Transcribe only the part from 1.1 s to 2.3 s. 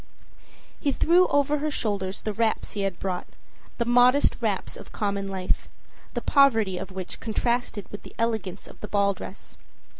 over her shoulders